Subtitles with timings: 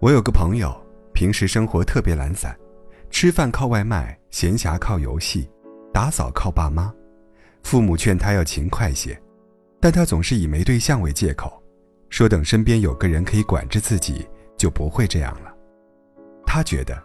[0.00, 0.74] 我有个朋友，
[1.12, 2.58] 平时生活特别懒散，
[3.10, 5.46] 吃饭靠外卖，闲暇靠游戏，
[5.92, 6.90] 打扫靠爸妈。
[7.62, 9.20] 父母劝他要勤快些，
[9.78, 11.62] 但他总是以没对象为借口，
[12.08, 14.26] 说等身边有个人可以管着自己，
[14.56, 15.54] 就不会这样了。
[16.46, 16.98] 他觉得，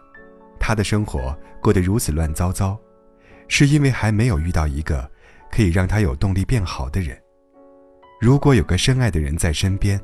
[0.58, 2.80] 他的生活过得如此乱糟糟，
[3.46, 5.06] 是因为还没有遇到一个
[5.52, 7.14] 可以让他有动力变好的人。
[8.22, 10.00] 如果有个深爱的人在身边，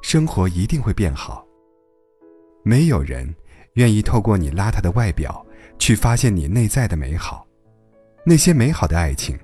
[0.00, 1.44] 生活一定会变好。
[2.66, 3.32] 没有人
[3.74, 5.46] 愿意透过你邋遢的外表
[5.78, 7.46] 去发现你内在的美好。
[8.24, 9.38] 那些美好的爱情，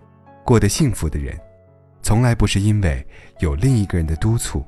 [0.45, 1.39] 过得幸福的人，
[2.03, 3.07] 从来不是因为
[3.39, 4.67] 有另一个人的督促，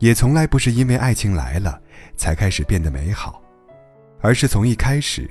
[0.00, 1.80] 也从来不是因为爱情来了
[2.16, 3.40] 才开始变得美好，
[4.20, 5.30] 而是从一开始，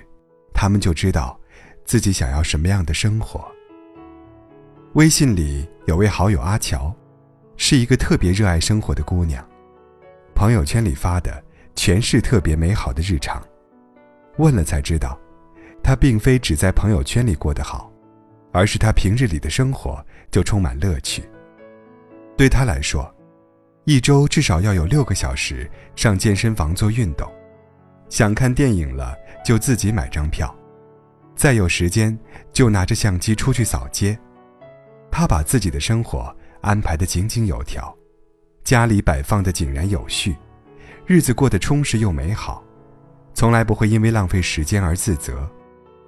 [0.54, 1.38] 他们就知道
[1.84, 3.46] 自己想要什么样的生活。
[4.94, 6.96] 微信里有位好友阿乔，
[7.58, 9.46] 是一个特别热爱生活的姑娘，
[10.34, 11.44] 朋友圈里发的。
[11.78, 13.42] 全是特别美好的日常，
[14.38, 15.18] 问了才知道，
[15.84, 17.90] 他并非只在朋友圈里过得好，
[18.52, 21.24] 而是他平日里的生活就充满乐趣。
[22.36, 23.10] 对他来说，
[23.86, 27.32] 一周至少要有六个小时上健身房做运动，
[28.10, 30.54] 想看电影了就自己买张票，
[31.36, 32.18] 再有时间
[32.52, 34.18] 就拿着相机出去扫街。
[35.12, 37.96] 他把自己的生活安排得井井有条，
[38.64, 40.36] 家里摆放的井然有序。
[41.08, 42.62] 日子过得充实又美好，
[43.34, 45.50] 从来不会因为浪费时间而自责，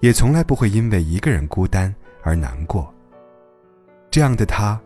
[0.01, 2.93] 也从来不会因为一个人孤单而难过。
[4.11, 4.77] 这样的她，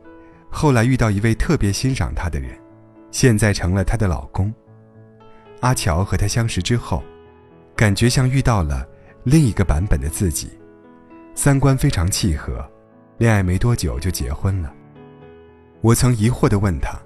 [0.52, 2.56] 后来遇到一位特别欣赏她的人，
[3.09, 4.53] 现在成了她的老公。
[5.61, 7.03] 阿乔和他相识之后，
[7.75, 8.88] 感觉像遇到了
[9.23, 10.52] 另一个版本的自己，
[11.34, 12.64] 三观非常契合，
[13.17, 14.72] 恋爱没多久就结婚了。
[15.81, 17.00] 我曾疑惑地问他：“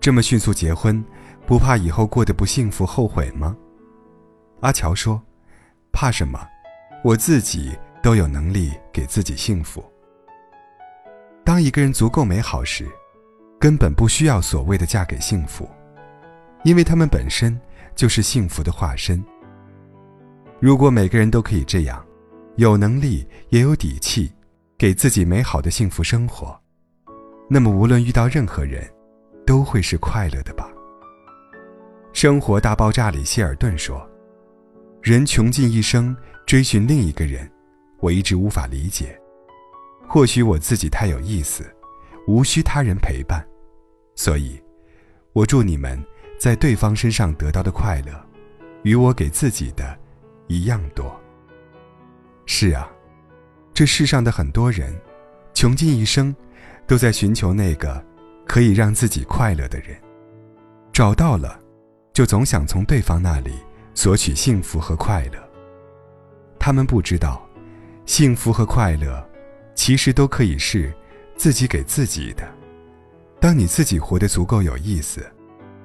[0.00, 1.04] 这么迅速结婚？”
[1.46, 3.56] 不怕以后过得不幸福后悔吗？
[4.60, 5.20] 阿乔说
[5.92, 6.38] ：“怕什么？
[7.04, 9.84] 我自己都有能力给自己幸福。
[11.44, 12.88] 当一个人足够美好时，
[13.58, 15.68] 根本不需要所谓的嫁给幸福，
[16.62, 17.60] 因为他们本身
[17.96, 19.22] 就是幸福的化身。
[20.60, 22.06] 如果每个人都可以这样，
[22.54, 24.32] 有能力也有底气，
[24.78, 26.56] 给自己美好的幸福生活，
[27.50, 28.88] 那么无论遇到任何人，
[29.44, 30.68] 都会是快乐的吧。”
[32.22, 34.08] 《生活大爆炸》里，希尔顿说
[35.02, 36.16] ：“人穷尽一生
[36.46, 37.50] 追寻另一个人，
[37.98, 39.20] 我一直无法理解。
[40.06, 41.64] 或许我自己太有意思，
[42.28, 43.44] 无需他人陪伴，
[44.14, 44.62] 所以，
[45.32, 46.00] 我祝你们
[46.38, 48.12] 在对方身上得到的快乐，
[48.84, 49.98] 与我给自己的
[50.46, 51.20] 一样多。”
[52.46, 52.88] 是啊，
[53.74, 54.96] 这世上的很多人，
[55.54, 56.32] 穷尽一生，
[56.86, 58.00] 都在寻求那个
[58.46, 60.00] 可以让自己快乐的人，
[60.92, 61.58] 找到了。
[62.12, 63.52] 就总想从对方那里
[63.94, 65.38] 索取幸福和快乐。
[66.58, 67.44] 他们不知道，
[68.06, 69.26] 幸福和快乐，
[69.74, 70.92] 其实都可以是
[71.36, 72.48] 自己给自己的。
[73.40, 75.24] 当你自己活得足够有意思，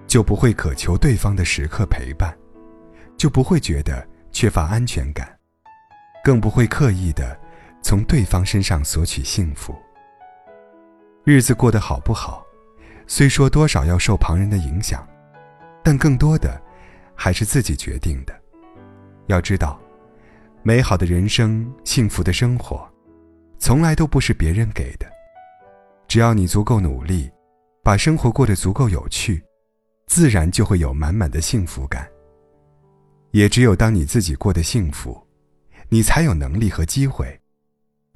[0.05, 2.37] 就不会渴求对方的时刻陪伴，
[3.17, 5.35] 就不会觉得缺乏安全感，
[6.23, 7.37] 更不会刻意的
[7.81, 9.75] 从对方身上索取幸福。
[11.23, 12.45] 日子过得好不好，
[13.07, 15.05] 虽说多少要受旁人的影响。
[15.87, 16.61] 但更多的，
[17.15, 18.37] 还是自己决定的。
[19.27, 19.79] 要知道，
[20.61, 22.85] 美好的人生、幸福的生活，
[23.57, 25.09] 从来都不是别人给的。
[26.05, 27.31] 只要你足够努力，
[27.81, 29.41] 把生活过得足够有趣，
[30.07, 32.05] 自然就会有满满的幸福感。
[33.31, 35.25] 也只有当你自己过得幸福，
[35.87, 37.39] 你才有能力和机会，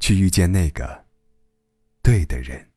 [0.01, 1.05] 去遇见那个
[2.03, 2.70] 对的人。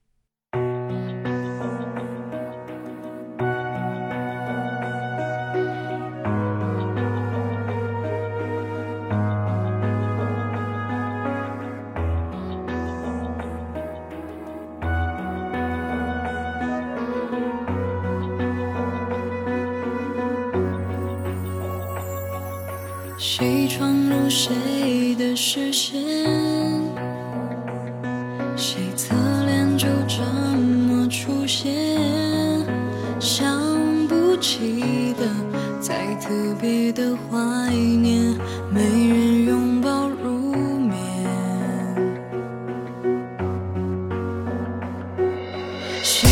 [23.26, 25.94] 谁闯入谁的视线？
[28.54, 29.14] 谁侧
[29.46, 31.98] 脸就这么出现？
[33.18, 33.58] 想
[34.08, 35.26] 不起的，
[35.80, 36.28] 再特
[36.60, 38.36] 别的怀念，
[38.70, 40.94] 没人拥抱入眠。
[46.02, 46.28] 谁